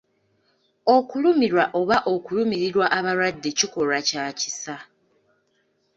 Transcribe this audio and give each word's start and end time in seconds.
Okulumirwa 0.95 1.63
oba 1.79 1.97
okulumirirwa 2.13 2.85
abalwadde 2.97 3.49
kikolwa 3.57 3.99
kya 4.07 4.25
kisa. 4.39 4.75